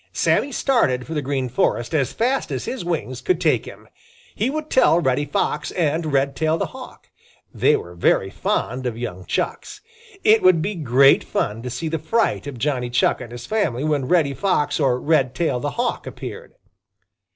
[0.13, 3.87] Sammy started for the Green Forest as fast as his wings could take him.
[4.33, 7.11] He would tell Reddy Fox and Redtail the Hawk.
[7.53, 9.79] They were very fond of young Chucks.
[10.23, 13.83] It would be great fun to see the fright of Johnny Chuck and his family
[13.83, 16.55] when Reddy Fox or Redtail the Hawk appeared.